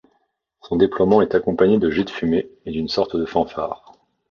[0.63, 3.93] Son déploiememt est accompagné de jets de fumée et d'une sorte de fanfare.